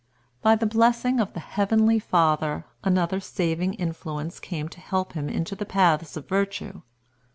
[0.41, 5.53] By the blessing of the Heavenly Father, another saving influence came to help him into
[5.55, 6.81] the paths of virtue.